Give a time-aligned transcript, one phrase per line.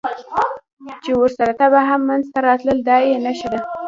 [1.03, 3.59] چې ورسره تبه هم منځته راتلل، دا یې نښه ده.